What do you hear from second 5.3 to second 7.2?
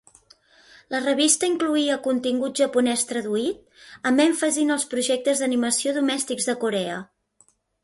d'animació domèstics de Corea.